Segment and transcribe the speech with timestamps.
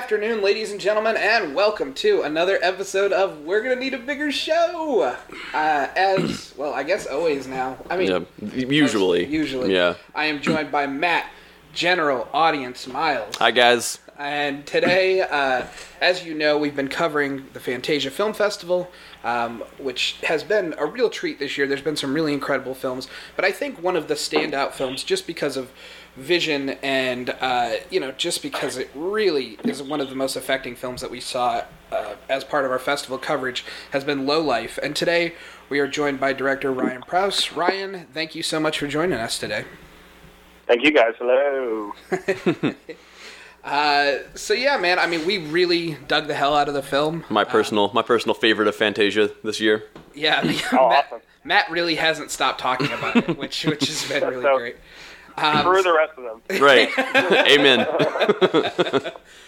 [0.00, 4.30] afternoon, ladies and gentlemen, and welcome to another episode of We're Gonna Need a Bigger
[4.30, 5.16] Show.
[5.54, 7.78] Uh, as well, I guess always now.
[7.88, 8.20] I mean, Yeah,
[8.66, 9.24] usually.
[9.24, 9.72] usually.
[9.72, 9.94] Yeah.
[10.14, 11.30] I am joined by Matt,
[11.72, 13.98] General Audience Miles, Hi guys.
[14.18, 15.62] and today, uh,
[16.02, 18.90] as you know, we've been covering the Fantasia Film Festival,
[19.24, 21.66] um, which has been a real treat this year.
[21.66, 25.26] There's been some really incredible films, but I think one of the standout films, just
[25.26, 25.70] because of
[26.16, 30.74] vision and uh, you know, just because it really is one of the most affecting
[30.74, 34.78] films that we saw uh, as part of our festival coverage, has been Low Life.
[34.82, 35.34] And today
[35.68, 37.52] we are joined by director Ryan Prows.
[37.52, 39.64] Ryan, thank you so much for joining us today.
[40.66, 41.14] Thank you guys.
[41.18, 41.92] Hello.
[43.64, 44.96] Uh, so yeah, man.
[45.00, 47.24] I mean, we really dug the hell out of the film.
[47.28, 49.82] My personal my personal favorite of Fantasia this year.
[50.14, 50.40] Yeah,
[50.72, 51.20] Oh, Matt, awesome.
[51.42, 54.76] Matt really hasn't stopped talking about it, which which has been really So- great.
[55.38, 56.40] Um, Screw the rest of them.
[56.62, 56.88] Right.
[56.98, 57.86] Amen.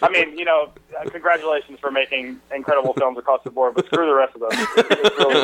[0.02, 4.06] I mean, you know, uh, congratulations for making incredible films across the board, but screw
[4.06, 4.50] the rest of them.
[4.76, 5.42] It's really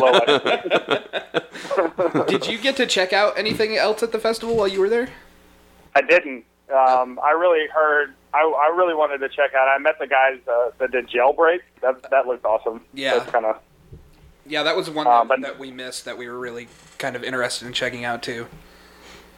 [2.20, 2.25] low.
[2.27, 5.09] Did you get to check out anything else at the festival while you were there?
[5.95, 6.45] I didn't.
[6.72, 8.15] Um, I really heard.
[8.33, 9.69] I, I really wanted to check out.
[9.69, 11.61] I met the guys uh, that did Jailbreak.
[11.83, 12.81] That that looked awesome.
[12.92, 13.19] Yeah.
[13.19, 13.56] That's kind of.
[14.47, 17.17] Yeah, that was one Uh, that, but- that we missed that we were really kind
[17.17, 18.47] of interested in checking out too.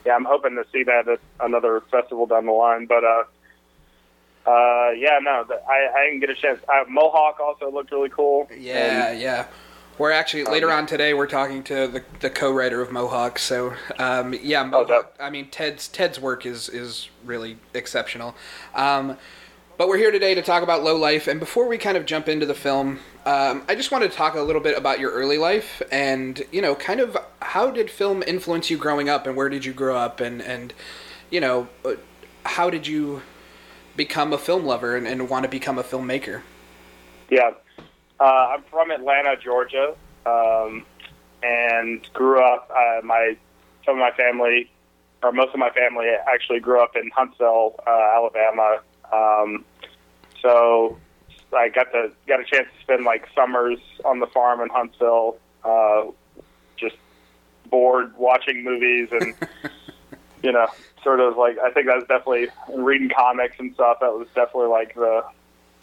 [0.07, 2.87] Yeah, I'm hoping to see that at another festival down the line.
[2.87, 3.25] But uh,
[4.49, 6.61] uh, yeah, no, I I didn't get a chance.
[6.69, 8.49] Uh, Mohawk also looked really cool.
[8.57, 9.47] Yeah, yeah.
[9.99, 11.15] We're actually later on today.
[11.15, 13.39] We're talking to the, the co-writer of Mohawk.
[13.39, 14.89] So um, yeah, Mohawk.
[14.89, 18.37] that- I mean, Ted's Ted's work is is really exceptional.
[18.75, 19.17] Um,
[19.79, 21.27] but we're here today to talk about Low Life.
[21.27, 24.35] And before we kind of jump into the film, um, I just wanted to talk
[24.35, 28.23] a little bit about your early life and you know, kind of how did film
[28.27, 30.73] influence you growing up, and where did you grow up, and and
[31.31, 31.95] you know, uh,
[32.45, 33.23] how did you
[33.97, 36.43] become a film lover and, and want to become a filmmaker?
[37.31, 37.51] Yeah.
[38.21, 39.95] Uh, I'm from Atlanta, Georgia,
[40.25, 40.85] um,
[41.43, 42.71] and grew up.
[42.71, 43.37] Uh, my
[43.85, 44.71] some of my family,
[45.23, 48.81] or most of my family, actually grew up in Huntsville, uh, Alabama.
[49.13, 49.65] Um,
[50.41, 50.99] so
[51.53, 55.37] I got the got a chance to spend like summers on the farm in Huntsville,
[55.65, 56.05] uh,
[57.77, 59.35] bored watching movies and
[60.43, 60.67] you know,
[61.03, 63.99] sort of like I think that's definitely reading comics and stuff.
[64.01, 65.23] That was definitely like the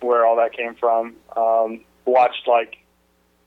[0.01, 1.15] where all that came from.
[1.37, 2.79] Um, watched like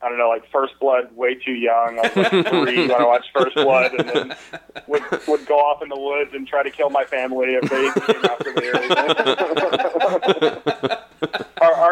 [0.00, 1.98] I don't know, like First Blood way too young.
[1.98, 4.36] I was like three when I watched First Blood, and then
[4.86, 7.90] would would go off in the woods and try to kill my family if they
[8.12, 8.68] came after me.
[10.78, 11.02] or,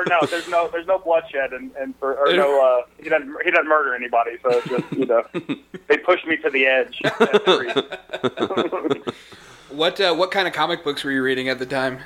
[0.05, 3.35] or no, there's no there's no bloodshed and and for, or no uh, he doesn't
[3.45, 4.33] he doesn't murder anybody.
[4.43, 5.23] So it's just you know
[5.89, 7.01] they pushed me to the edge.
[9.75, 11.99] What uh, what kind of comic books were you reading at the time?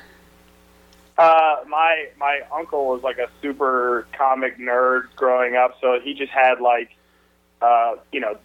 [1.18, 6.32] Uh, my my uncle was like a super comic nerd growing up, so he just
[6.32, 6.90] had like,
[7.60, 8.38] uh, you know,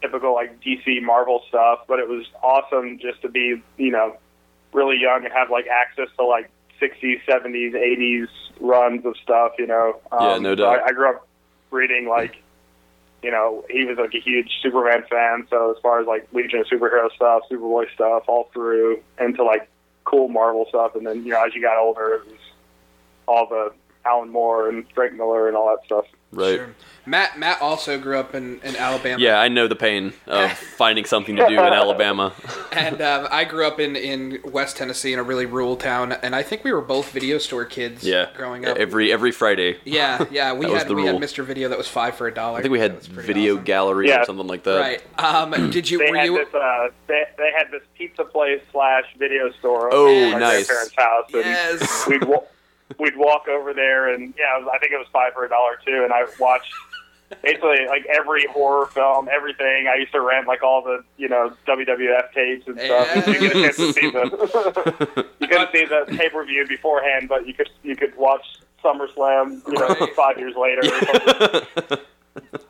[0.00, 1.80] typical like DC Marvel stuff.
[1.88, 4.16] But it was awesome just to be, you know,
[4.72, 6.48] really young and have like access to like
[6.80, 8.28] 60s, 70s, 80s
[8.60, 9.52] runs of stuff.
[9.58, 10.00] You know.
[10.12, 10.80] Um, Yeah, no so doubt.
[10.80, 11.26] I, I grew up
[11.70, 12.42] reading like.
[13.20, 16.60] You know, he was like a huge Superman fan, so as far as like Legion
[16.60, 19.68] of Superhero stuff, Superboy stuff, all through into like
[20.04, 22.38] cool Marvel stuff, and then you know as you got older, it was
[23.26, 23.72] all the
[24.04, 26.04] Alan Moore and Frank Miller and all that stuff.
[26.30, 26.56] Right.
[26.56, 26.74] Sure.
[27.06, 29.18] Matt Matt also grew up in, in Alabama.
[29.18, 32.34] Yeah, I know the pain of finding something to do in Alabama.
[32.70, 36.36] And um, I grew up in, in West Tennessee in a really rural town, and
[36.36, 38.28] I think we were both video store kids Yeah.
[38.36, 38.76] growing up.
[38.76, 39.78] Every every Friday.
[39.84, 41.16] yeah, yeah, we had the we had.
[41.16, 41.44] Mr.
[41.44, 42.58] Video that was five for a dollar.
[42.58, 44.20] I think we had video gallery Yeah.
[44.20, 44.78] or something like that.
[44.80, 45.02] Right.
[45.18, 46.54] Um, did you They were had you this.
[46.54, 49.88] Uh, they, they had this pizza place slash video store.
[49.92, 50.66] Oh, over at my nice.
[50.68, 51.24] grandparents' house.
[51.32, 52.06] And Yes.
[52.06, 52.42] We'd wa-
[52.98, 55.78] we'd walk over there, and yeah, was, I think it was five for a dollar
[55.84, 56.02] too.
[56.04, 56.72] And I watched
[57.42, 59.86] basically like every horror film, everything.
[59.86, 63.08] I used to rent like all the you know WWF tapes and stuff.
[63.14, 63.30] Yeah.
[63.30, 67.28] You get a chance to see the you couldn't see the pay per view beforehand,
[67.28, 68.44] but you could you could watch
[68.82, 70.14] SummerSlam you know Right.
[70.14, 70.82] five years later.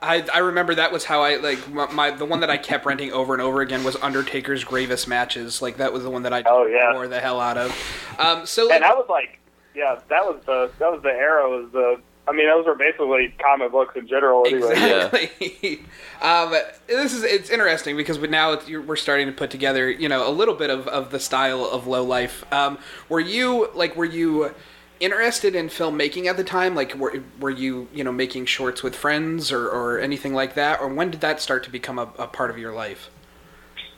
[0.00, 2.86] I, I remember that was how I like my, my the one that I kept
[2.86, 5.60] renting over and over again was Undertaker's Gravest Matches.
[5.60, 6.94] Like that was the one that I Oh, yeah.
[6.94, 7.70] wore the hell out of.
[8.18, 9.38] Um, so like, and that was like
[9.78, 12.00] yeah, that was the that was the era was the.
[12.26, 14.44] I mean, those were basically comic books in general.
[14.46, 14.70] Anyway.
[14.72, 15.80] Exactly.
[16.20, 16.54] um,
[16.86, 20.52] this is it's interesting because now we're starting to put together, you know, a little
[20.52, 22.44] bit of, of the style of low life.
[22.52, 22.78] Um,
[23.08, 24.54] were you like were you
[25.00, 26.74] interested in filmmaking at the time?
[26.74, 30.80] Like were were you you know making shorts with friends or, or anything like that?
[30.80, 33.08] Or when did that start to become a, a part of your life?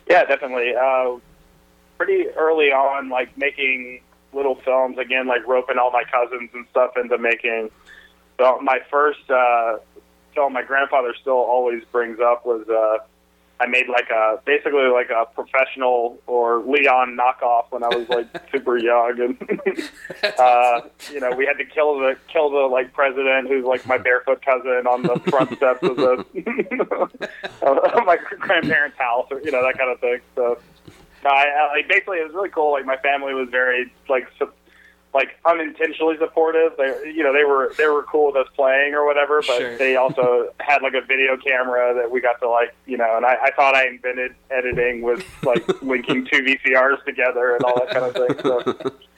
[0.09, 0.75] Yeah, definitely.
[0.77, 1.17] Uh,
[1.97, 6.93] pretty early on, like making little films again, like roping all my cousins and stuff
[6.97, 7.71] into making.
[8.38, 9.79] So my first uh,
[10.35, 13.05] film, my grandfather still always brings up was uh,
[13.61, 18.27] I made like a basically like a professional or Leon knockoff when I was like
[18.53, 19.91] super young, and
[20.38, 20.81] uh,
[21.12, 24.43] you know we had to kill the kill the like president who's like my barefoot
[24.43, 26.25] cousin on the front steps of the
[27.62, 30.21] of my grandparents' house, or you know that kind of thing.
[30.35, 30.59] So.
[31.25, 32.72] No, I, I like basically it was really cool.
[32.72, 34.50] Like my family was very like su-
[35.12, 36.72] like unintentionally supportive.
[36.78, 39.76] They you know they were they were cool with us playing or whatever, but Sure.
[39.76, 43.17] they also had like a video camera that we got to like you know.
[43.17, 47.75] And I, I thought I invented editing with like linking two VCRs together and all
[47.84, 48.43] that kind of thing.
[48.43, 48.93] So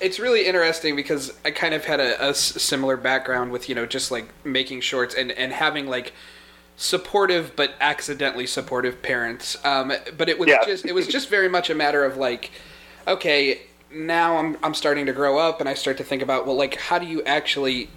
[0.00, 3.84] It's really interesting because I kind of had a, a similar background with you know
[3.84, 6.12] just like making shorts and and having like
[6.78, 9.56] supportive but accidentally supportive parents.
[9.64, 10.64] Um, but it was Yeah.
[10.64, 12.50] just it was just very much a matter of like,
[13.06, 16.56] okay, now I'm I'm starting to grow up and I start to think about well
[16.56, 17.90] like how do you actually,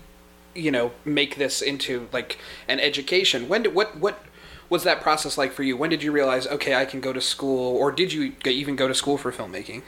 [0.56, 3.48] you know, make this into like an education?
[3.48, 4.26] When did what what
[4.70, 5.78] was that process like for you?
[5.78, 8.88] When did you realize okay I can go to school or did you even go
[8.88, 9.84] to school for filmmaking?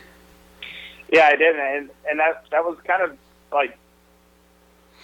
[1.11, 3.17] Yeah, I did, and and that that was kind of
[3.51, 3.77] like,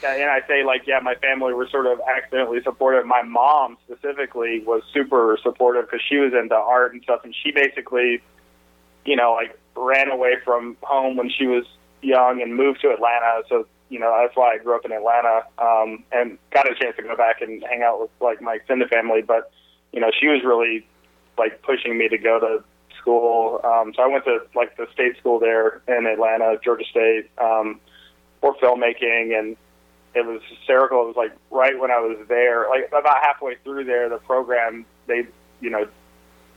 [0.04, 3.06] and I say like, yeah, my family were sort of accidentally supportive.
[3.06, 7.51] My mom specifically was super supportive because she was into art and stuff, and she
[7.51, 8.22] basically,
[9.06, 11.66] you know, like ran away from home when she was
[12.01, 13.44] young and moved to Atlanta.
[13.50, 16.96] So you know that's why I grew up in Atlanta um, and got a chance
[16.98, 19.22] to go back and hang out with like my extended family.
[19.22, 19.51] But
[19.92, 20.88] you know, she was really
[21.38, 22.63] like pushing me to go to
[23.00, 23.62] school.
[23.63, 27.80] Um, so I went to like the state school there in Atlanta, Georgia State, um,
[28.42, 29.57] for filmmaking, and
[30.16, 31.04] it was hysterical.
[31.04, 34.86] It was like right when I was there, like about halfway through there, the program
[35.08, 35.28] they,
[35.62, 35.88] you know,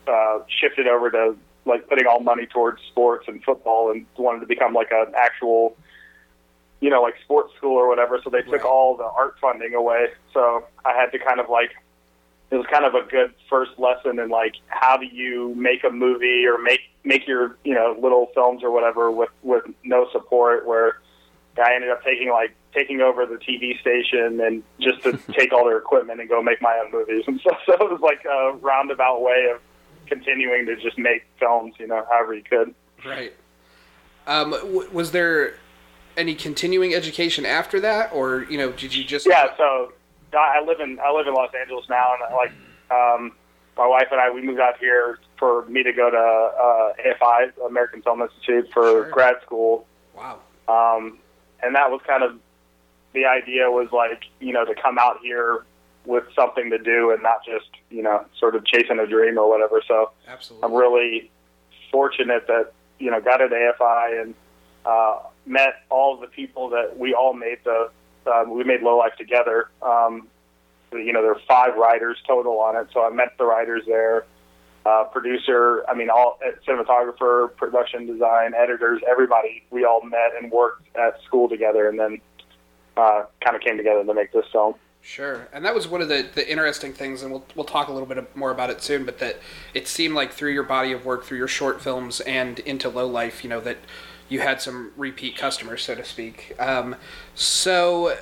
[0.09, 4.47] uh, shifted over to like putting all money towards sports and football, and wanted to
[4.47, 5.77] become like an actual,
[6.81, 8.21] you know, like sports school or whatever.
[8.25, 8.65] So they took Right.
[8.65, 10.09] all the art funding away.
[10.33, 11.71] So I had to kind of like
[12.51, 15.91] it was kind of a good first lesson in like how do you make a
[15.91, 20.67] movie or make make your you know little films or whatever with with no support
[20.67, 21.01] where
[21.57, 25.65] I ended up taking like taking over the TV station and just to take all
[25.65, 27.59] their equipment and go make my own movies and stuff.
[27.67, 29.61] So it was like a roundabout way of
[30.07, 32.75] continuing to just make films, you know, however you could.
[33.05, 33.33] Right.
[34.27, 35.55] Um, w- was there
[36.17, 39.27] any continuing education after that, or you know, did you just?
[39.27, 39.93] Yeah, so
[40.33, 42.53] I I live in I live in Los Angeles now, and like
[42.91, 43.33] um,
[43.77, 47.67] my wife and I, we moved out here for me to go to uh, AFI,
[47.67, 49.11] American Film Institute, for Sure.
[49.11, 49.87] grad school.
[50.15, 50.39] Wow.
[50.69, 51.19] Um,
[51.63, 52.39] and that was kind of
[53.13, 55.65] the idea was like you know to come out here
[56.05, 59.49] with something to do and not just you know sort of chasing a dream or
[59.49, 59.83] whatever.
[59.87, 60.67] So Absolutely.
[60.67, 61.31] I'm really
[61.91, 64.35] fortunate that you know got at AFI and
[64.85, 67.91] uh, met all the people that we all made the
[68.27, 69.69] um, we made Low Life together.
[69.83, 70.29] Um,
[70.93, 74.27] you know, there are five writers total on it, so I met the writers there.
[74.85, 79.63] Uh, producer, I mean, all uh, cinematographer, production design, editors, everybody.
[79.71, 82.21] We all met and worked at school together, and then
[82.97, 84.75] uh, kind of came together to make this film.
[85.05, 87.93] Sure, and that was one of the, the interesting things, and we'll we'll talk a
[87.93, 89.05] little bit more about it soon.
[89.05, 89.41] But that
[89.75, 93.09] it seemed like through your body of work, through your short films, and into low
[93.09, 93.79] life, you know that
[94.29, 96.55] you had some repeat customers, so to speak.
[96.59, 96.95] Um,
[97.35, 98.17] so,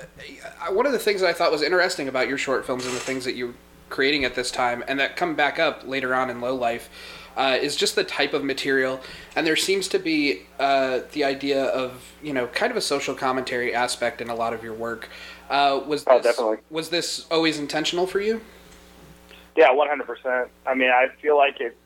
[0.71, 2.99] one of the things that I thought was interesting about your short films and the
[2.99, 3.53] things that you were
[3.89, 6.89] creating at this time, and that come back up later on in low life,
[7.37, 8.99] uh, is just the type of material.
[9.35, 13.15] And there seems to be uh, the idea of you know kind of a social
[13.15, 15.09] commentary aspect in a lot of your work.
[15.49, 16.57] Uh, was Oh, this, definitely.
[16.69, 18.41] was this always intentional for you?
[19.55, 20.49] Yeah, one hundred percent.
[20.65, 21.77] I mean, I feel like it.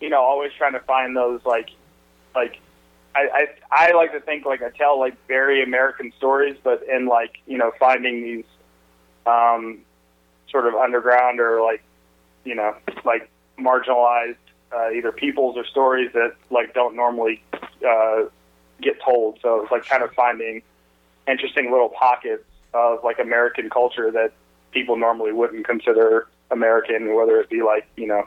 [0.00, 1.70] You know, always trying to find those like,
[2.34, 2.58] like,
[3.14, 7.06] I, I I like to think like I tell like very American stories, but in
[7.06, 8.44] like you know finding these,
[9.26, 9.78] um,
[10.50, 11.82] sort of underground or like,
[12.44, 14.36] you know, like marginalized
[14.74, 17.42] uh, either peoples or stories that like don't normally
[17.86, 18.24] uh,
[18.80, 19.38] get told.
[19.42, 20.62] So it's like kind of finding
[21.28, 24.32] interesting little pockets of like American culture that
[24.72, 28.26] people normally wouldn't consider American, whether it be like you know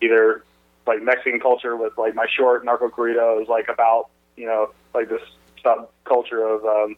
[0.00, 0.44] either
[0.86, 5.08] like Mexican culture with like my short Narco Corrido is like about you know like
[5.08, 5.22] this
[5.64, 6.96] subculture of um,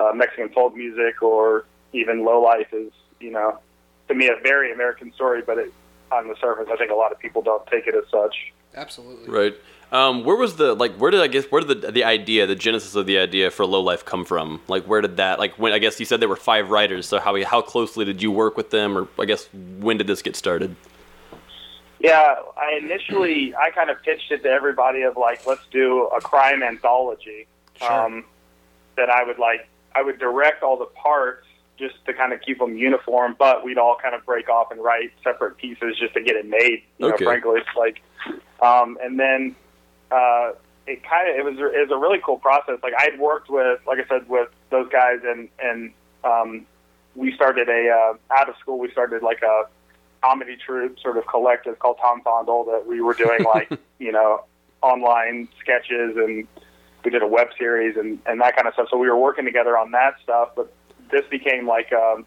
[0.00, 3.58] uh, Mexican folk music, or even Low Life is you know
[4.08, 5.72] to me a very American story, but it,
[6.12, 8.52] on the surface I think a lot of people don't take it as such.
[8.74, 9.30] Absolutely.
[9.30, 9.54] Right.
[9.92, 10.96] Um, where was the like?
[10.96, 11.44] Where did I guess?
[11.44, 14.60] Where did the the idea, the genesis of the idea for Low Life come from?
[14.66, 15.38] Like, where did that?
[15.38, 17.06] Like, when I guess you said there were five writers.
[17.06, 20.20] So how how closely did you work with them, or I guess when did this
[20.20, 20.74] get started?
[22.00, 26.20] Yeah, I initially I kind of pitched it to everybody of like, let's do a
[26.20, 27.46] crime anthology.
[27.76, 27.92] Sure.
[27.92, 28.24] Um,
[28.96, 31.46] that I would like, I would direct all the parts
[31.78, 34.82] just to kind of keep them uniform, but we'd all kind of break off and
[34.82, 36.82] write separate pieces just to get it made.
[36.98, 37.24] You Okay.
[37.24, 38.02] know, frankly, it's like,
[38.62, 39.56] um, and then
[40.10, 40.52] uh,
[40.86, 42.78] it kind of it was it was a really cool process.
[42.82, 46.66] Like I'd worked with, like I said, with those guys, and and um,
[47.16, 48.78] we started a uh, out of school.
[48.78, 49.64] We started like a
[50.22, 54.44] comedy troupe sort of collective called Tom Fondle that we were doing like you know
[54.82, 56.46] online sketches and
[57.04, 58.88] we did a web series and and that kind of stuff.
[58.90, 60.72] So we were working together on that stuff, but
[61.14, 62.26] this became like um,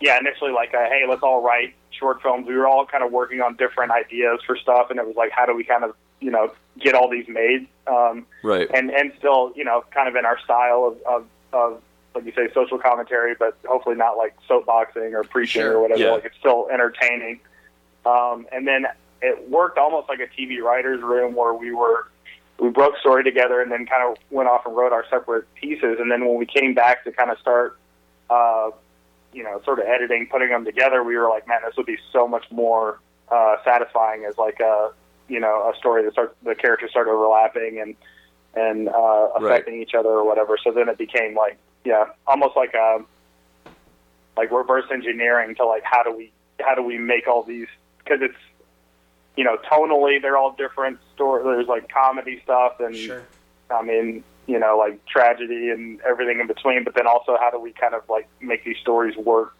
[0.00, 2.46] yeah initially like a, hey let's all write short films.
[2.46, 5.30] We were all kind of working on different ideas for stuff, and it was like
[5.32, 7.66] how do we kind of you know get all these made.
[7.86, 8.68] Um, Right.
[8.72, 11.82] and and still you know kind of in our style of of, of
[12.14, 15.76] like you say social commentary, but hopefully not like soapboxing or preaching Sure.
[15.76, 16.00] or whatever.
[16.00, 16.10] Yeah.
[16.12, 17.40] Like it's still entertaining.
[18.04, 18.86] Um, and then
[19.22, 22.08] it worked almost like a TV writers' room where we were
[22.60, 25.96] we broke story together and then kind of went off and wrote our separate pieces.
[25.98, 27.78] And then when we came back to kind of start,
[28.28, 28.70] uh,
[29.32, 31.98] you know, sort of editing, putting them together, we were like, man, this would be
[32.12, 33.00] so much more
[33.30, 34.90] uh, satisfying as like a
[35.28, 37.94] you know a story that starts the characters start overlapping and
[38.54, 40.58] and uh, affecting each other or whatever.
[40.62, 43.04] So then it became like yeah, almost like a
[44.36, 48.18] like reverse engineering to like how do we how do we make all these because
[48.20, 48.34] it's
[49.36, 53.22] you know tonally they're all different story there's like comedy stuff and Sure.
[53.70, 57.58] I mean you know like tragedy and everything in between but then also how do
[57.60, 59.54] we kind of like make these stories work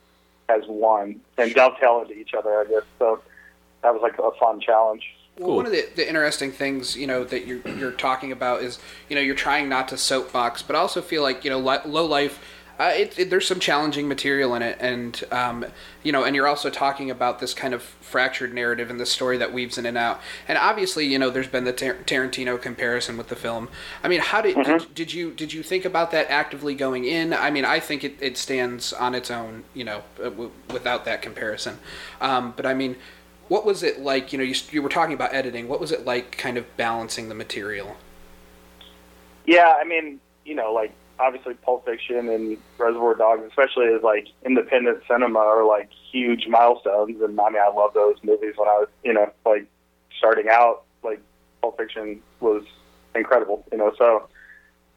[0.49, 3.21] as one and dovetail into each other I guess so
[3.83, 5.05] that was like a fun challenge
[5.39, 5.57] Well, Cool.
[5.57, 9.15] one of the, the interesting things, you know, that you're you're talking about is, you
[9.17, 12.05] know, you're trying not to soapbox, but I also feel like, you know, li- low
[12.05, 12.41] life.
[12.81, 15.67] Uh, it, it, there's some challenging material in it, and um,
[16.03, 19.37] you know, and you're also talking about this kind of fractured narrative and the story
[19.37, 20.19] that weaves in and out.
[20.49, 23.69] And obviously, you know, there's been the Tar- Tarantino comparison with the film.
[24.03, 27.35] I mean, how did, did did you did you think about that actively going in?
[27.35, 31.05] I mean, I think it, it stands on its own, you know, uh, w- without
[31.05, 31.81] that comparison.
[32.19, 32.97] Um, but I mean,
[33.49, 34.33] what was it like?
[34.33, 35.69] You know, you, you were talking about editing.
[35.69, 37.99] What was it like, kind of balancing the material?
[39.45, 44.29] Yeah, I mean, you know, like obviously Pulp Fiction and Reservoir Dogs, especially as like
[44.45, 47.21] independent cinema, are like huge milestones.
[47.21, 49.67] And I mean, I love those movies when I was, you know, like
[50.17, 50.85] starting out.
[51.03, 51.21] Like
[51.63, 52.65] Pulp Fiction was
[53.15, 53.93] incredible, you know.
[53.97, 54.29] So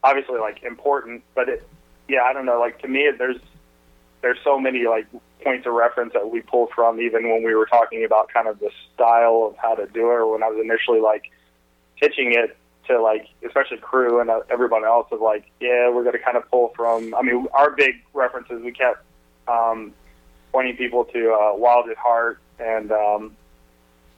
[0.02, 1.68] obviously, like important, but it,
[2.08, 2.58] yeah, I don't know.
[2.58, 3.38] Like to me, there's
[4.22, 5.06] there's so many like
[5.42, 8.58] points of reference that we pulled from, even when we were talking about kind of
[8.60, 11.30] the style of how to do it, or when I was initially like
[12.00, 16.12] pitching it to like especially crew and uh, everyone else of like yeah we're going
[16.16, 19.04] to kind of pull from i mean our big references we kept
[19.46, 19.92] um,
[20.52, 23.36] pointing people to uh, wild at heart and um,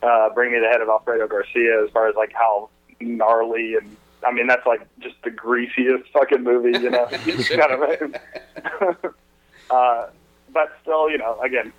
[0.03, 2.69] uh, bring me the head of alfredo garcia as far as like how
[2.99, 3.95] gnarly and
[4.25, 7.05] i mean that's like just the greasiest fucking movie you know?
[7.11, 9.13] Kind of
[9.69, 10.07] uh,
[10.53, 11.71] but still you know again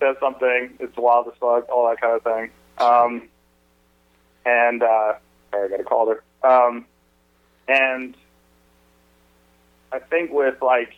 [0.00, 2.50] says something it's wild as fuck all that kind of thing.
[2.78, 3.28] Um,
[4.44, 5.14] and uh,
[5.56, 6.22] sorry, I got a call there.
[6.50, 6.86] Um,
[7.68, 8.16] and
[9.92, 10.94] I think with like,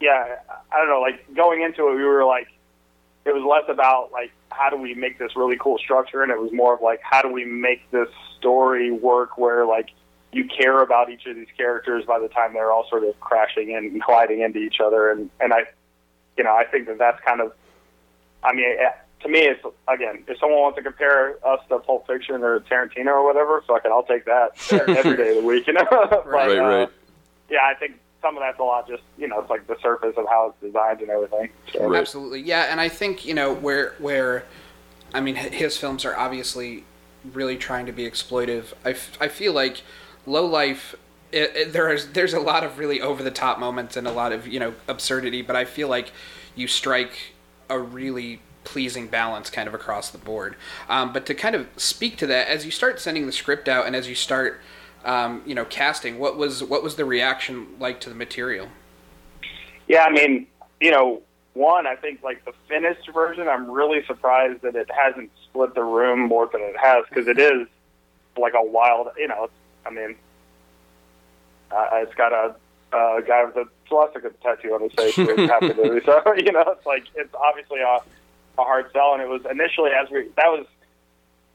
[0.00, 0.36] yeah,
[0.72, 2.48] I don't know, like going into it, we were like,
[3.24, 6.38] it was less about like how do we make this really cool structure, and it
[6.38, 8.08] was more of like how do we make this
[8.38, 9.90] story work where like
[10.32, 13.70] you care about each of these characters by the time they're all sort of crashing
[13.70, 15.64] in and colliding into each other, and and I,
[16.36, 17.52] you know, I think that that's kind of,
[18.42, 18.76] I mean.
[19.20, 23.08] To me, it's again, if someone wants to compare us to Pulp Fiction or Tarantino
[23.08, 24.50] or whatever, fucking, I'll take that
[24.88, 25.86] every day of the week, you know.
[25.90, 26.88] but, Right, uh, right.
[27.50, 30.14] Yeah, I think some of that's a lot just you know, it's like the surface
[30.16, 31.50] of how it's designed and everything.
[31.72, 32.00] So, Right.
[32.00, 32.66] Absolutely, yeah.
[32.70, 34.44] And I think you know where where,
[35.12, 36.84] I mean, his films are obviously
[37.32, 38.72] really trying to be exploitive.
[38.84, 39.82] I, f- I feel like
[40.26, 40.94] Low Life.
[41.30, 44.12] It, it, there is there's a lot of really over the top moments and a
[44.12, 46.12] lot of you know absurdity, but I feel like
[46.54, 47.34] you strike
[47.68, 50.54] a really pleasing balance kind of across the board.
[50.90, 53.86] Um, but to kind of speak to that, as you start sending the script out
[53.86, 54.60] and as you start,
[55.06, 58.68] um, you know, casting, what was what was the reaction like to the material?
[59.86, 60.46] Yeah, I mean,
[60.82, 61.22] you know,
[61.54, 65.82] one, I think like the finished version, I'm really surprised that it hasn't split the
[65.82, 67.66] room more than it has because it is
[68.36, 69.48] like a wild, you know,
[69.86, 70.14] I mean,
[71.70, 72.54] uh, it's got a,
[72.94, 75.14] a guy with a swastika tattoo on his face.
[75.14, 75.24] So,
[76.36, 78.00] you know, it's like, it's obviously a,
[78.58, 79.14] a hard sell.
[79.14, 80.66] And it was initially, as we, that was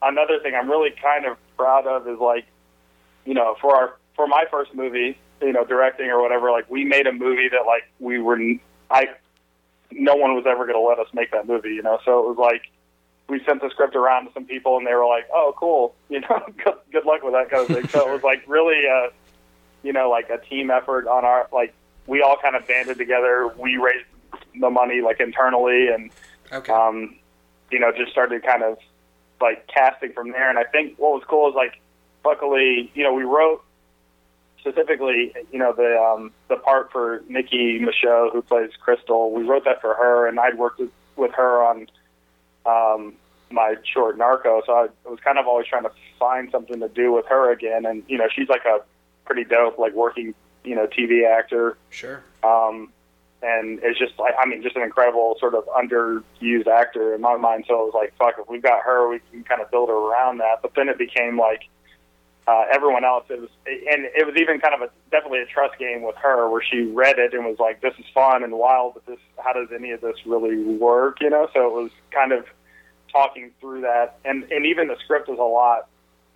[0.02, 2.46] another thing I'm really kind of proud of is like,
[3.24, 6.84] you know, for our, for my first movie, you know, directing or whatever, like we
[6.84, 8.38] made a movie that like we were,
[8.90, 9.08] I,
[9.90, 11.98] no one was ever going to let us make that movie, you know.
[12.04, 12.70] So it was like
[13.28, 16.20] we sent the script around to some people, and they were like, "Oh, cool, you
[16.20, 19.10] know, good, good luck with that kind of thing." So it was like really, uh,
[19.82, 21.74] you know, like a team effort on our like
[22.06, 23.52] we all kind of banded together.
[23.56, 24.06] We raised
[24.60, 26.10] the money like internally, and
[26.54, 26.72] Okay.
[26.72, 27.16] um,
[27.70, 28.78] you know, just started kind of
[29.40, 30.48] like casting from there.
[30.48, 31.80] And I think what was cool is like,
[32.24, 33.62] luckily, you know, we wrote
[34.60, 39.30] specifically, you know, the um, the part for Nicki Micheaux, who plays Crystal.
[39.32, 41.86] We wrote that for her, and I'd worked with, with her on
[42.64, 43.14] um,
[43.50, 44.62] my short Narco.
[44.64, 47.84] So I was kind of always trying to find something to do with her again.
[47.84, 48.80] And you know, she's like a
[49.26, 50.34] pretty dope, like working,
[50.64, 51.76] you know, TV actor.
[51.90, 52.22] sure.
[52.42, 52.90] Um,
[53.44, 57.36] and it's just like I mean, just an incredible sort of underused actor in my
[57.36, 57.64] mind.
[57.68, 59.94] So it was like, fuck, if we've got her, we can kind of build her
[59.94, 60.62] around that.
[60.62, 61.62] But then it became like
[62.46, 63.24] uh, everyone else.
[63.28, 66.48] It was, and it was even kind of a definitely a trust game with her,
[66.50, 69.52] where she read it and was like, "This is fun and wild, but this, how
[69.52, 71.48] does any of this really work?" You know.
[71.52, 72.46] So it was kind of
[73.12, 75.88] talking through that, and and even the script was a lot.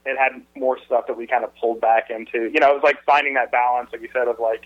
[0.06, 2.50] It had more stuff that we kind of pulled back into.
[2.50, 4.64] You know, it was like finding that balance, like you said, of like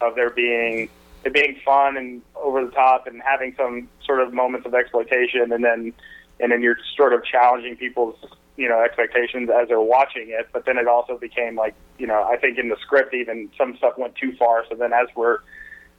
[0.00, 0.88] of there being
[1.24, 5.52] it being fun and over the top and having some sort of moments of exploitation
[5.52, 5.92] and then
[6.40, 8.16] and then you're sort of challenging people's
[8.56, 10.48] you know expectations as they're watching it.
[10.52, 13.76] But then it also became like you know I think in the script even some
[13.76, 14.64] stuff went too far.
[14.68, 15.38] So then as we're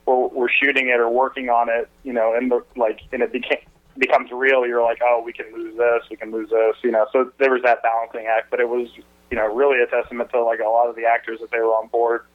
[0.05, 3.31] we're, we're shooting it or working on it you know and the like and it
[3.31, 3.59] became
[3.97, 7.05] becomes real you're like oh we can lose this we can lose this you know.
[7.13, 8.89] So there was that balancing act but it was
[9.29, 11.73] you know really a testament to like a lot of the actors that they were
[11.73, 12.25] on board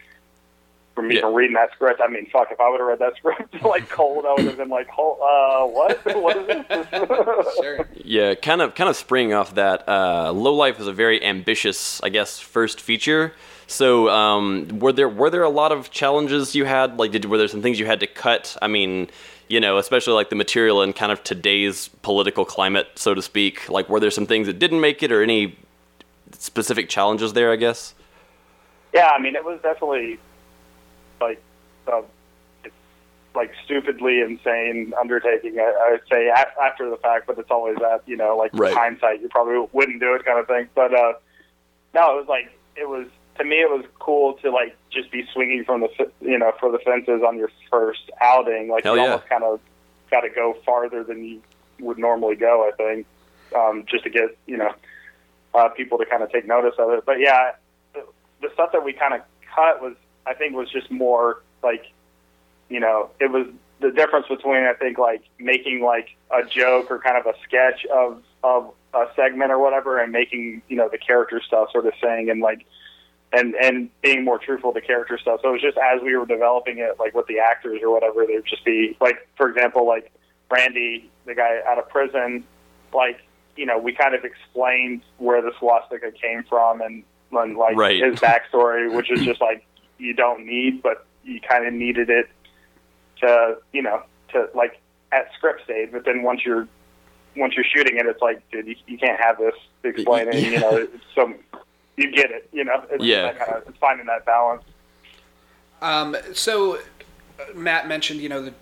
[0.96, 1.18] from Yeah.
[1.18, 2.00] even reading that script.
[2.02, 4.56] I mean, fuck, if I would have read that script like cold, I would have
[4.56, 6.00] been like, "Hol- uh, what?
[6.20, 6.86] What is this?
[7.62, 7.88] Sure.
[8.02, 9.88] Yeah, kind of, kind of springing off that.
[9.88, 13.32] Uh, Low Life is a very ambitious, I guess, first feature.
[13.68, 16.98] So, um, were there were there a lot of challenges you had?
[16.98, 18.56] Like, did were there some things you had to cut?
[18.62, 19.08] I mean,
[19.48, 23.68] you know, especially like the material in kind of today's political climate, so to speak.
[23.68, 25.56] Like, were there some things that didn't make it, or any
[26.38, 27.50] specific challenges there?
[27.52, 27.94] I guess.
[28.94, 30.18] yeah, I mean, it was definitely
[31.20, 31.42] like
[31.86, 32.02] uh,
[32.64, 32.74] it's
[33.34, 35.58] like stupidly insane undertaking.
[35.58, 38.50] I, I would say a- after the fact, but it's always that you know, like
[38.54, 38.74] Right.
[38.74, 40.68] hindsight, you probably wouldn't do it kind of thing.
[40.74, 41.14] But uh,
[41.94, 43.06] no, it was like it was
[43.38, 43.56] to me.
[43.56, 47.22] It was cool to like just be swinging from the you know for the fences
[47.26, 48.68] on your first outing.
[48.68, 49.10] Like Hell you yeah.
[49.10, 49.60] almost kind of
[50.10, 51.42] got to go farther than you
[51.80, 52.68] would normally go.
[52.68, 53.06] I think
[53.54, 54.72] um, just to get you know
[55.54, 57.04] uh, people to kind of take notice of it.
[57.06, 57.52] But yeah,
[57.94, 58.04] the,
[58.42, 59.20] the stuff that we kind of
[59.54, 59.94] cut was
[60.26, 61.84] I think was just more like
[62.68, 63.46] you know it was
[63.80, 67.84] the difference between I think like making like a joke or kind of a sketch
[67.86, 71.92] of of a segment or whatever and making you know the character stuff sort of
[72.02, 72.64] saying and like
[73.32, 75.40] and and being more truthful to character stuff.
[75.42, 78.24] So it was just as we were developing it, like with the actors or whatever,
[78.26, 80.12] they'd just be like, for example, like
[80.50, 82.44] Randy, the guy out of prison,
[82.94, 83.20] like
[83.56, 88.02] you know, we kind of explained where the swastika came from and, and like Right.
[88.02, 89.66] his backstory, which is just like
[89.98, 92.28] you don't need, but you kind of needed it
[93.20, 94.80] to you know to like
[95.12, 95.90] at script stage.
[95.92, 96.68] But then once you're
[97.36, 99.54] once you're shooting it, it's like, dude, you, you can't have this
[99.84, 100.42] explaining.
[100.52, 101.36] You know, it's some
[101.96, 102.48] you get it.
[102.52, 103.32] You know, it's Yeah.
[103.32, 104.62] kind of, it's finding that balance.
[105.82, 106.78] Um, so, uh,
[107.54, 108.54] Matt mentioned, you know, that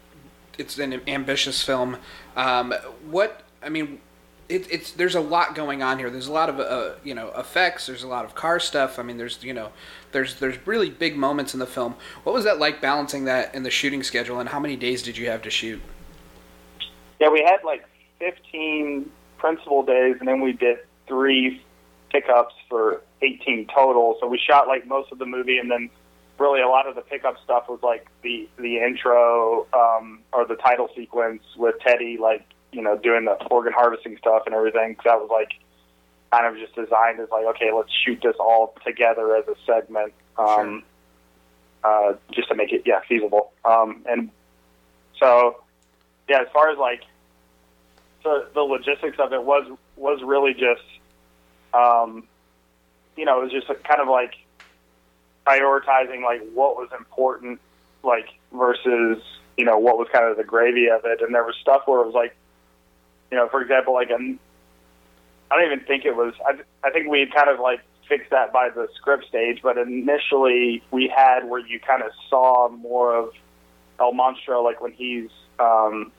[0.59, 1.97] it's an ambitious film.
[2.37, 2.75] Um,
[3.11, 4.01] what I mean,
[4.49, 6.11] it, it's there's a lot going on here.
[6.11, 7.87] There's a lot of uh, you know effects.
[7.87, 8.99] There's a lot of car stuff.
[8.99, 9.71] I mean, there's you know,
[10.13, 11.95] there's there's really big moments in the film.
[12.25, 15.17] What was that like balancing that in the shooting schedule, and how many days did
[15.17, 15.81] you have to shoot?
[17.21, 17.85] Yeah, we had like
[18.19, 21.63] 15 principal days, and then we did three
[22.11, 24.17] pickups for 18 total.
[24.21, 25.89] So we shot like most of the movie, and then
[26.39, 30.57] really a lot of the pickup stuff was like the the intro um, or the
[30.57, 34.95] title sequence with Teddy, like you know, doing the organ harvesting stuff and everything.
[34.97, 35.53] 'cause that was like
[36.33, 40.13] kind of just designed as like, okay, let's shoot this all together as a segment,
[40.37, 40.83] um,
[41.85, 43.53] uh, just to make it yeah feasible.
[43.65, 44.31] Um, and
[45.19, 45.63] so
[46.29, 47.03] yeah, as far as like
[48.25, 50.83] the the logistics of it was was really just
[51.73, 52.27] um,
[53.17, 54.35] you know it was just kind of like
[55.47, 57.61] prioritizing like what was important
[58.03, 59.23] like versus
[59.57, 62.01] you know what was kind of the gravy of it and there was stuff where
[62.01, 62.35] it was like
[63.31, 64.39] you know for example like an
[65.51, 68.53] I don't even think it was I I think we kind of like fixed that
[68.53, 73.31] by the script stage but initially we had where you kind of saw more of
[73.99, 76.13] El Monstruo like when he's um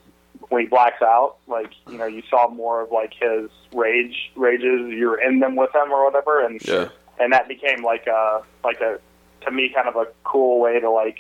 [0.50, 4.92] when he blacks out, like you know, you saw more of like his rage rages.
[4.94, 6.90] You're in them with him or whatever, and Yeah.
[7.20, 9.00] and that became like a like a
[9.46, 11.20] to me kind of a cool way to like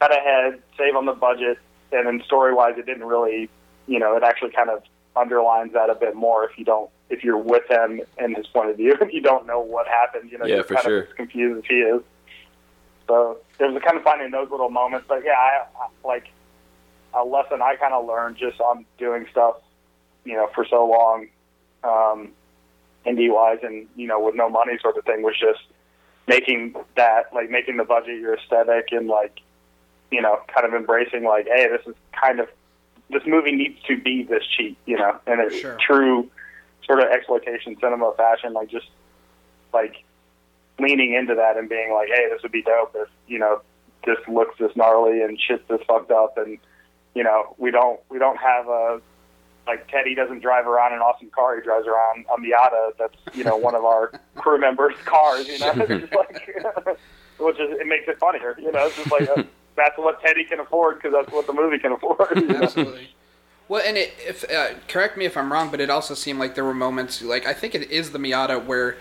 [0.00, 1.58] cut ahead, save on the budget,
[1.92, 3.50] and then story wise, it didn't really,
[3.90, 4.82] you know, it actually kind of
[5.16, 8.70] underlines that a bit more if you don't if you're with him in his point
[8.70, 10.30] of view and you don't know what happened.
[10.30, 10.98] You know, Yeah, you're for kind sure.
[11.00, 12.00] of as confused as he is.
[13.08, 15.06] So there's a kind of finding those little moments.
[15.08, 16.28] But yeah, I, I like
[17.12, 19.56] a lesson I kind of learned just on doing stuff,
[20.24, 21.26] you know, for so long,
[21.82, 22.30] um,
[23.04, 25.64] indie wise and you know with no money sort of thing was just
[26.28, 29.40] making that like making the budget your aesthetic and like
[30.12, 32.48] you know kind of embracing like hey this is kind of
[33.12, 35.76] this movie needs to be this cheap you know and it's Sure.
[35.84, 36.30] true
[36.84, 38.86] sort of exploitation cinema fashion like just
[39.72, 40.04] like
[40.78, 43.60] leaning into that and being like hey this would be dope if you know
[44.06, 46.58] this looks this gnarly and shit's this fucked up and
[47.14, 49.00] you know we don't we don't have a
[49.66, 51.54] like Teddy doesn't drive around an awesome car.
[51.54, 52.92] He drives around a Miata.
[52.98, 55.46] That's you know one of our crew members' cars.
[55.46, 56.48] You know, it's just like
[57.38, 58.56] which is it makes it funnier.
[58.58, 59.42] You know, it's just like uh,
[59.80, 62.28] that's what Teddy can afford because that's what the movie can afford.
[62.36, 62.62] you know?
[62.62, 63.10] Absolutely.
[63.68, 66.54] Well, and it, if uh, correct me if I'm wrong, but it also seemed like
[66.54, 68.96] there were moments like I think it is the Miata where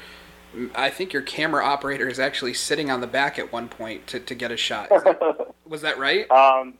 [0.76, 4.20] I think your camera operator is actually sitting on the back at one point to,
[4.20, 4.90] to get a shot.
[4.90, 6.30] That- was that right?
[6.32, 6.76] Um,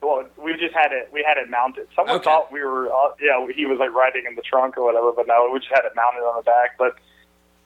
[0.00, 1.10] well, we just had it.
[1.12, 1.88] We had it mounted.
[1.96, 2.24] Someone Okay.
[2.24, 2.86] thought we were.
[2.92, 5.70] Uh, yeah, he was like riding in the trunk or whatever, but no, we just
[5.74, 6.78] had it mounted on the back.
[6.78, 6.96] But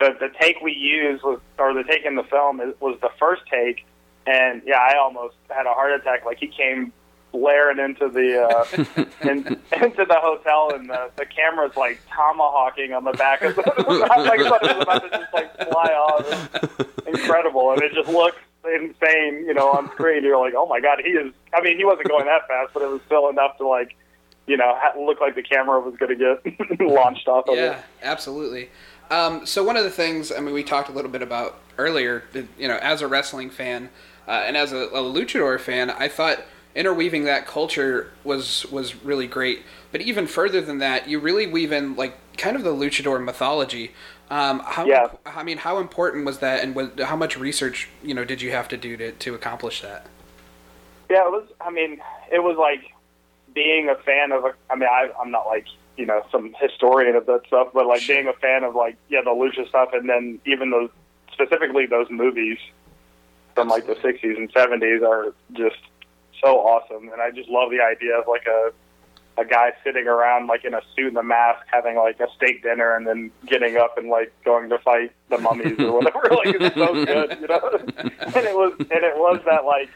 [0.01, 3.11] the the take we used was, or the take in the film is, was the
[3.19, 3.85] first take,
[4.27, 6.25] and yeah, I almost had a heart attack.
[6.25, 6.93] Like he came
[7.33, 8.65] blaring into the uh,
[9.29, 9.39] in,
[9.83, 13.63] into the hotel, and the the camera's like tomahawking on the back of the.
[13.63, 16.81] I like, thought it was about to just like fly off.
[16.81, 20.23] It's incredible, and it just looks insane, you know, on screen.
[20.23, 21.33] You're like, oh my god, he is.
[21.55, 23.97] I mean, he wasn't going that fast, but it was still enough to like,
[24.47, 27.85] you know, look like the camera was going to get launched off of Yeah, it.
[28.03, 28.71] absolutely.
[29.11, 32.25] Um, so one of the things I mean we talked a little bit about earlier,
[32.59, 33.91] you know, as a wrestling fan
[34.27, 39.27] uh, and as a, a luchador fan, I thought interweaving that culture was was really
[39.27, 39.63] great.
[39.91, 43.93] But even further than that, you really weave in like kind of the luchador mythology.
[44.31, 45.09] Um, how Yeah.
[45.27, 48.51] I mean, how important was that, and was, how much research you know did you
[48.53, 50.07] have to do to, to accomplish that?
[51.11, 51.47] Yeah, it was.
[51.61, 52.95] I mean, it was like
[53.55, 54.45] being a fan of.
[54.71, 58.07] I mean, I, I'm not like you know some historian of that stuff, but like
[58.07, 60.91] being a fan of like yeah the lucha stuff, and then even those
[61.33, 62.59] specifically those movies
[63.55, 65.77] from like the 60s and 70s are just
[66.43, 68.73] so awesome, and I just love the idea of like a
[69.39, 72.63] a guy sitting around like in a suit and a mask having like a steak
[72.63, 76.21] dinner and then getting up and like going to fight the mummies or whatever.
[76.31, 77.71] Like it's so good you know?
[78.35, 79.89] And it was and it was that like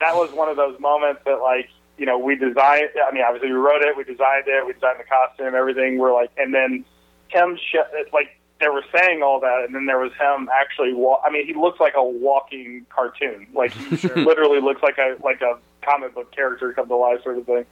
[0.00, 3.50] that was one of those moments that like you know we designed i mean obviously
[3.50, 5.98] we wrote it we designed it we designed the costume everything.
[5.98, 6.84] We're like and then
[7.28, 7.76] him sh-
[8.12, 11.46] like they were saying all that and then there was him actually wa- i mean
[11.46, 13.46] he looks like a walking cartoon.
[13.54, 17.38] Like he literally looks like a like a comic book character come to life sort
[17.38, 17.64] of thing.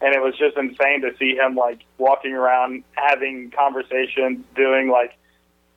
[0.00, 5.16] And it was just insane to see him like walking around having conversations doing like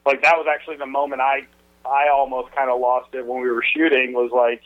[0.04, 1.46] like that was actually the moment i
[1.86, 4.62] i almost kind of lost it when we were shooting was like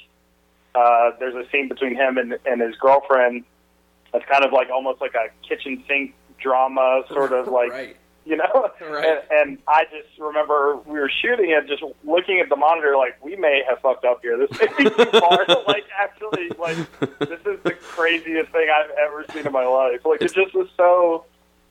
[0.75, 3.45] uh there's a scene between him and and his girlfriend
[4.13, 7.97] that's kind of like almost like a kitchen sink drama sort of like right.
[8.31, 8.71] you know?
[8.81, 9.05] Right.
[9.07, 13.23] and, and i just remember we were shooting it just looking at the monitor like
[13.23, 14.39] we may have fucked up here.
[14.39, 15.45] This may be too far.
[15.67, 16.77] Like actually like
[17.19, 20.01] this is the craziest thing i've ever seen in my life.
[20.05, 21.25] Like it just was so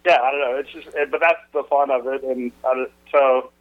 [0.05, 0.55] yeah i don't know.
[0.57, 2.23] It's just it, but that's the fun of it.
[2.23, 3.51] And uh, so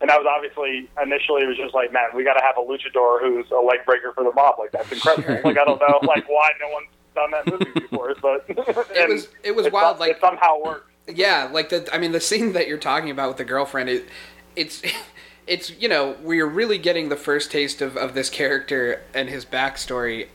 [0.00, 2.60] and that was obviously initially it was just like man we got to have a
[2.60, 4.56] luchador who's a leg breaker for the mob.
[4.58, 5.40] Like that's incredible.
[5.44, 9.28] Like i don't know like why no one's done that movie before but It was
[9.44, 9.92] it was wild.
[9.96, 13.10] some- Like it somehow worked Yeah, like the I mean the scene that you're talking
[13.10, 14.06] about with the girlfriend, it,
[14.54, 14.82] it's
[15.46, 19.44] it's you know we're really getting the first taste of, of this character and his
[19.44, 20.28] backstory,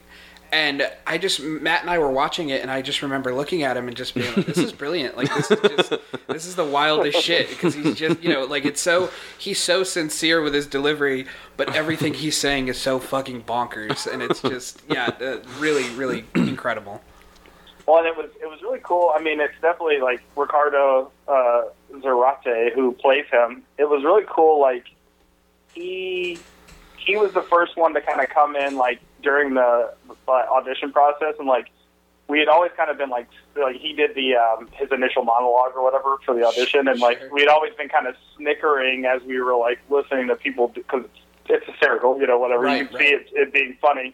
[0.52, 3.78] and I just Matt and I were watching it, and I just remember looking at
[3.78, 5.16] him and just being like, "This is brilliant!
[5.16, 5.94] Like this is just
[6.28, 9.84] this is the wildest shit." Because he's just you know like it's so he's so
[9.84, 14.82] sincere with his delivery, but everything he's saying is so fucking bonkers, and it's just
[14.90, 17.02] yeah, uh, really really incredible.
[17.88, 19.14] Well, and it was it was really cool.
[19.16, 23.64] I mean, it's definitely like Ricardo uh, Zarate who plays him.
[23.78, 24.60] It was really cool.
[24.60, 24.86] Like
[25.74, 26.38] he
[26.98, 29.94] he was the first one to kind of come in like during the
[30.28, 31.70] uh, audition process, and like
[32.28, 35.72] we had always kind of been like like he did the um, his initial monologue
[35.74, 39.22] or whatever for the audition, and like we had always been kind of snickering as
[39.24, 41.06] we were like listening to people because
[41.48, 43.08] it's hysterical, you know, whatever Right, you can right.
[43.08, 44.14] see it, it being funny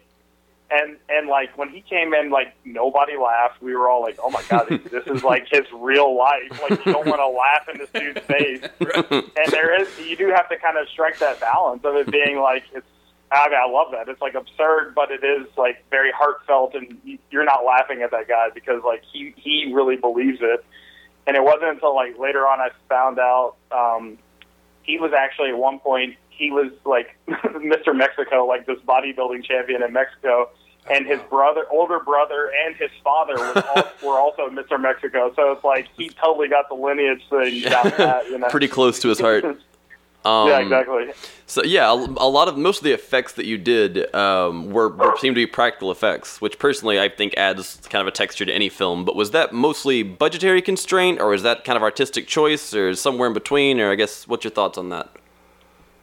[0.74, 3.62] and and like when he came in, like nobody laughed.
[3.62, 6.84] We were all like, "Oh my god, this, this is like his real life." Like
[6.84, 8.62] you don't want to laugh in this dude's face.
[9.36, 12.38] And there is, you do have to kind of strike that balance of it being
[12.40, 12.86] like it's.
[13.32, 14.08] I mean, I love that.
[14.08, 18.10] It's like absurd, but it is like very heartfelt, and you- you're not laughing at
[18.12, 20.64] that guy because like he he really believes it.
[21.26, 24.18] and it wasn't until like later on I found out um,
[24.82, 27.96] he was actually at one point he was like Mr.
[27.96, 30.50] Mexico, like this bodybuilding champion in Mexico,
[30.90, 34.80] and his brother, older brother, and his father was all, were also Mr.
[34.80, 35.32] Mexico.
[35.34, 38.48] So it's like he totally got the lineage thing down pat, you know.
[38.48, 39.44] Pretty close to his heart.
[40.24, 41.12] Um, yeah, exactly.
[41.46, 44.88] So yeah, a, a lot of most of the effects that you did um, were,
[44.88, 48.46] were seem to be practical effects, which personally I think adds kind of a texture
[48.46, 49.04] to any film.
[49.04, 53.28] But was that mostly budgetary constraint, or is that kind of artistic choice, or somewhere
[53.28, 53.80] in between?
[53.80, 55.10] Or I guess what's your thoughts on that?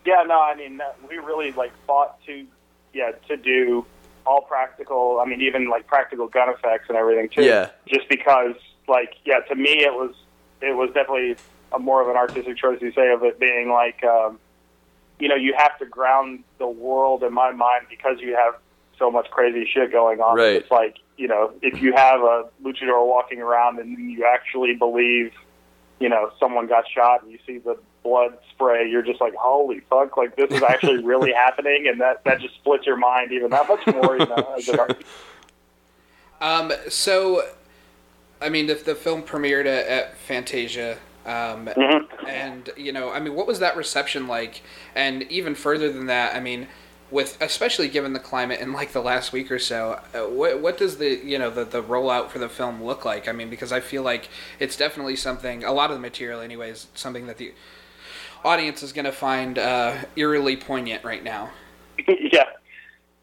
[0.06, 2.46] Yeah, no, I mean we really like fought to,
[2.94, 3.88] yeah, to do
[4.26, 5.20] all practical.
[5.24, 7.44] I mean, even like practical gun effects and everything too.
[7.44, 7.70] Yeah.
[7.88, 8.56] Just because,
[8.88, 10.16] like, yeah, to me it was
[10.62, 11.36] it was definitely
[11.72, 12.82] a more of an artistic choice.
[12.82, 14.40] You say of it being like, um,
[15.20, 18.56] you know, you have to ground the world in my mind because you have
[18.98, 20.38] so much crazy shit going on.
[20.38, 20.56] Right.
[20.56, 25.32] It's like you know, if you have a luchador walking around and you actually believe
[26.02, 29.82] you know, someone got shot and you see the blood spray, you're just like, holy
[29.90, 33.50] fuck, like this is actually really happening, and that that just splits your mind even
[33.52, 34.18] that much more.
[34.18, 35.04] You know, art-
[36.42, 37.44] Um, so,
[38.42, 42.08] I mean, the, the film premiered at, at Fantasia, um, Mhm.
[42.28, 44.62] and you know, I mean, what was that reception like?
[44.96, 46.68] And even further than that, I mean,
[47.12, 50.78] with especially given the climate in like the last week or so, uh, what what
[50.78, 53.28] does the you know the the rollout for the film look like?
[53.28, 55.64] I mean, because I feel like it's definitely something.
[55.64, 57.54] A lot of the material, anyways, something that the
[58.44, 61.50] audience is going to find uh, eerily poignant right now.
[62.08, 62.46] yeah.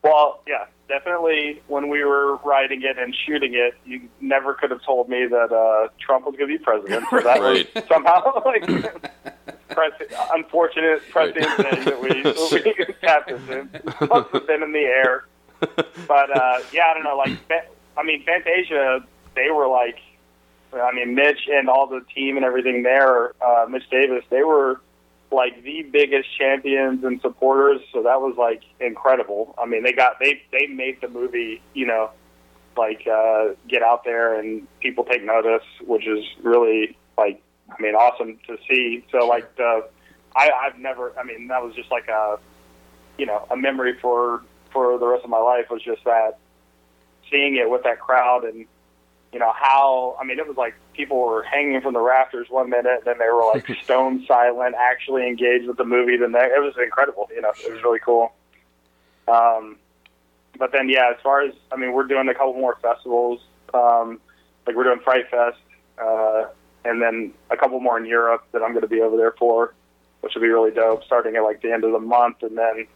[0.02, 1.60] Well, yeah, definitely.
[1.66, 5.52] When we were writing it and shooting it, you never could have told me that
[5.52, 7.04] uh, Trump was going to be president.
[7.10, 7.74] So that Right.
[7.74, 8.62] was somehow like
[9.70, 13.68] pres- unfortunate president thing that we, we tapped into.
[14.06, 15.24] Must have been in the air.
[16.06, 17.16] But uh, yeah, I don't know.
[17.16, 17.32] Like,
[17.96, 19.00] I mean, Fantasia,
[19.34, 19.98] they were like,
[20.72, 24.80] I mean, Mitch and all the team and everything there, uh, Mitch Davis, they were
[25.30, 27.80] like the biggest champions and supporters.
[27.92, 29.54] So that was like incredible.
[29.58, 32.10] I mean, they got they they made the movie, you know,
[32.76, 37.94] like uh, get out there and people take notice, which is really like I mean
[37.94, 39.04] awesome to see.
[39.12, 39.88] So like the
[40.34, 42.38] I I've never I mean that was just like a
[43.18, 46.38] you know a memory for for the rest of my life was just that
[47.30, 48.66] seeing it with that crowd and
[49.32, 52.70] you know how I mean it was like people were hanging from the rafters one
[52.70, 56.16] minute, and then they were like stone silent, actually engaged with the movie.
[56.16, 57.28] The next, it was incredible.
[57.34, 58.32] You know, it was really cool.
[59.28, 59.76] Um,
[60.58, 63.40] but then yeah, as far as I mean, we're doing a couple more festivals.
[63.74, 64.20] Um,
[64.66, 65.58] like we're doing Fright Fest,
[66.02, 66.46] uh,
[66.84, 69.74] and then a couple more in Europe that I'm going to be over there for,
[70.20, 71.04] which will be really dope.
[71.04, 72.86] Starting at like the end of the month, and then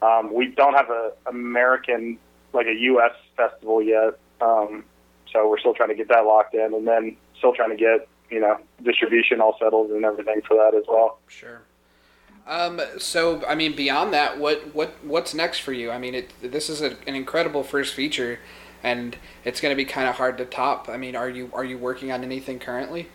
[0.00, 2.18] um, we don't have a American
[2.52, 3.12] like a U.S.
[3.36, 4.18] festival yet.
[4.40, 4.84] Um,
[5.32, 8.08] so we're still trying to get that locked in, and then still trying to get
[8.30, 11.18] you know distribution all settled and everything for that as well.
[11.28, 11.62] Sure.
[12.46, 15.90] Um, so I mean, beyond that, what what what's next for you?
[15.90, 18.40] I mean, it this is a, an incredible first feature,
[18.82, 20.88] and it's going to be kind of hard to top.
[20.88, 23.08] I mean, are you are you working on anything currently?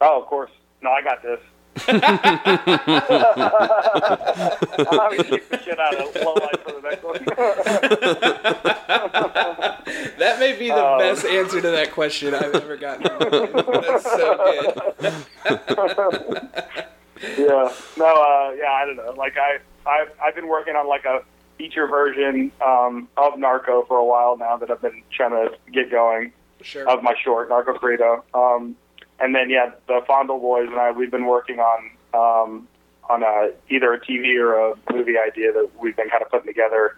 [0.00, 0.50] Oh, of course.
[0.82, 1.38] No, I got this.
[1.72, 1.88] I'm
[5.24, 7.24] kick the shit out of low for the next one.
[10.18, 13.06] That may be the Um, best answer to that question I've ever gotten.
[13.06, 13.24] in my
[13.60, 13.82] life.
[13.82, 15.14] That's so good.
[17.38, 17.72] yeah.
[17.96, 18.06] No.
[18.06, 18.72] Uh, yeah.
[18.72, 19.14] I don't know.
[19.16, 19.58] Like I,
[19.88, 21.22] I've, I've been working on like a
[21.58, 25.90] feature version um, of Narco for a while now that I've been trying to get
[25.90, 26.32] going.
[26.62, 26.88] Sure.
[26.88, 28.22] of my short, Narco Corrido.
[28.34, 28.76] Um,
[29.22, 32.68] and then yeah, the Fondle Boys and I we've been working on um,
[33.08, 36.48] on a, either a TV or a movie idea that we've been kind of putting
[36.48, 36.96] together.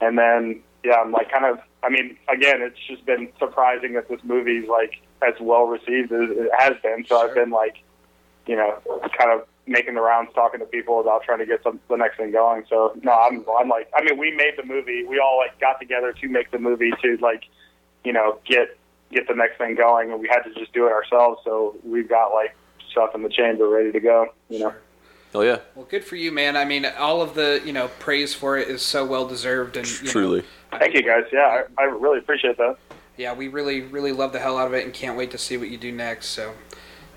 [0.00, 4.08] And then yeah, I'm like kind of I mean, again, it's just been surprising that
[4.08, 4.94] this movie's like
[5.26, 7.04] as well received as it has been.
[7.06, 7.76] So I've been like,
[8.46, 8.78] you know,
[9.18, 12.16] kind of making the rounds, talking to people about trying to get some, the next
[12.16, 12.64] thing going.
[12.70, 15.04] So no, I'm I'm like I mean, we made the movie.
[15.04, 17.44] We all like got together to make the movie to like,
[18.02, 18.78] you know, get
[19.12, 21.40] get the next thing going, and we had to just do it ourselves.
[21.44, 22.54] So we've got like
[22.90, 24.28] stuff in the chamber ready to go.
[24.48, 24.74] You know.
[25.34, 26.56] Oh yeah, Well, good for you, man.
[26.56, 29.86] I mean, all of the you know praise for it is so well deserved, and
[29.86, 30.44] you know, truly.
[30.72, 31.24] I Thank you guys.
[31.32, 32.76] Yeah, I, I really appreciate that.
[33.16, 35.56] yeah, we really, really love the hell out of it, and can't wait to see
[35.58, 36.26] what you do next.
[36.28, 36.54] So,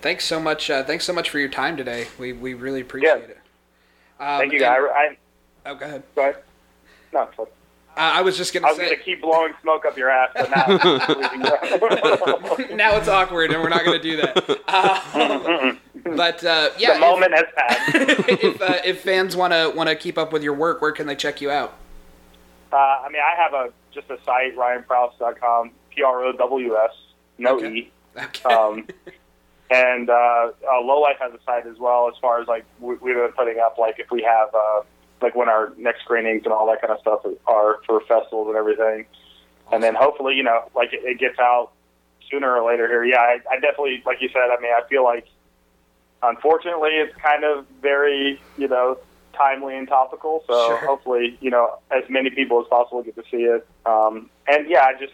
[0.01, 0.69] thanks so much.
[0.69, 2.07] Uh, thanks so much for your time today.
[2.17, 3.15] We we really appreciate Yeah.
[3.25, 3.37] it.
[4.19, 4.91] Um, Thank you, and- guys.
[4.93, 5.17] I,
[5.65, 6.03] Oh, go ahead.
[6.15, 6.35] go ahead.
[7.13, 7.45] No, it's fine.
[8.01, 8.85] I was just gonna I was say.
[8.85, 10.65] gonna keep blowing smoke up your ass, but now
[12.75, 14.59] now it's awkward, and we're not gonna do that.
[14.67, 15.73] Uh,
[16.15, 17.95] but uh, yeah, the moment has passed.
[17.95, 21.15] if if, uh, if fans wanna wanna keep up with your work, where can they
[21.15, 21.75] check you out?
[22.71, 26.91] Uh, I mean, I have a just a site, ryanprows.com, P R O W S,
[27.37, 27.73] no Okay.
[27.73, 27.91] E.
[28.17, 28.53] Okay.
[28.53, 28.87] Um,
[29.71, 32.07] and uh, uh, Low Life has a site as well.
[32.07, 34.81] As far as like we, we've been putting up like if we have uh,
[35.21, 38.57] like when our next screenings and all that kind of stuff are for festivals and
[38.57, 39.05] everything,
[39.71, 41.71] and then hopefully you know like it, it gets out
[42.29, 43.03] sooner or later here.
[43.05, 44.49] Yeah, I, I definitely like you said.
[44.55, 45.27] I mean, I feel like
[46.21, 48.97] unfortunately it's kind of very you know
[49.35, 50.43] timely and topical.
[50.47, 50.77] So Sure.
[50.85, 53.67] hopefully you know as many people as possible get to see it.
[53.85, 55.13] Um, and yeah, I just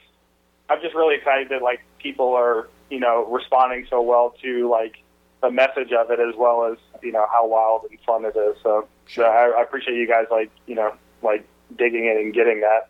[0.70, 4.96] I'm just really excited that like people are you know responding so well to like
[5.42, 8.58] the message of it as well as you know how wild and fun it is.
[8.64, 11.46] So, so I, I appreciate you guys like you know like
[11.78, 12.90] digging in and getting that.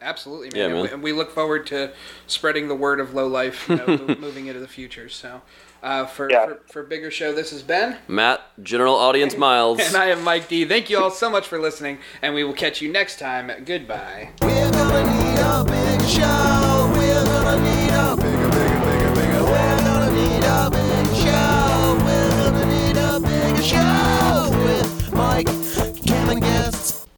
[0.00, 0.56] Absolutely, man.
[0.56, 0.82] Yeah, And man.
[0.82, 1.92] we- And we look forward to
[2.26, 3.86] spreading the word of Lowlife, you know,
[4.18, 5.08] moving into the future.
[5.08, 5.42] So,
[5.80, 6.44] uh, for, Yeah.
[6.46, 9.78] for for bigger show, this has been, Matt, general audience Miles.
[9.86, 10.64] and I am Mike D.
[10.64, 13.52] Thank you all so much for listening, and we will catch you next time.
[13.64, 14.30] Goodbye.